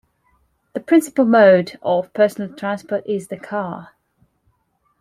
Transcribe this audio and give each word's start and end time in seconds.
The 0.73 0.79
principal 0.79 1.25
mode 1.25 1.77
of 1.83 2.11
personal 2.13 2.51
transport 2.55 3.05
is 3.05 3.27
the 3.27 3.37
car. 3.37 3.91